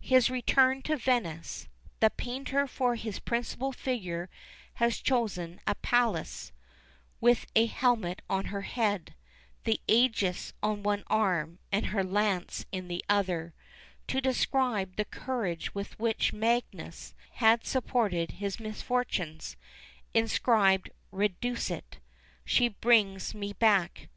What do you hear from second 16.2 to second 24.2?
Magius had supported his misfortunes, inscribed Reducit "She brings me back."